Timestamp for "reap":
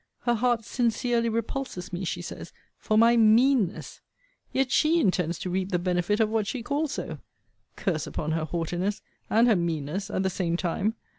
5.51-5.69